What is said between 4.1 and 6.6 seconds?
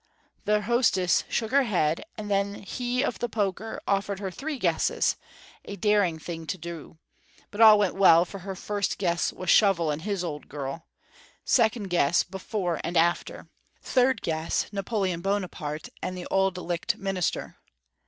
her three guesses, a daring thing to